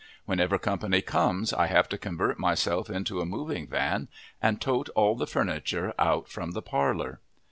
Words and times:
Whenever 0.25 0.57
company 0.57 0.99
comes 0.99 1.53
I 1.53 1.67
have 1.67 1.87
to 1.89 1.97
convert 1.99 2.39
myself 2.39 2.89
into 2.89 3.21
a 3.21 3.25
moving 3.27 3.67
van 3.67 4.07
and 4.41 4.59
tote 4.59 4.89
all 4.95 5.13
the 5.15 5.27
furniture 5.27 5.93
out 5.99 6.27
from 6.27 6.53
the 6.53 6.63
parlor. 6.63 7.19